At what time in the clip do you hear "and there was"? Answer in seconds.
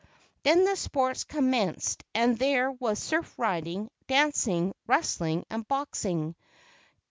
2.15-2.97